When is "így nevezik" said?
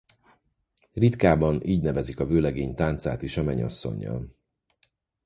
1.65-2.19